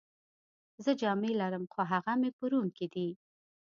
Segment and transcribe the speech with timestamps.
[0.83, 3.07] زه جامې لرم، خو هغه مې په روم کي دي.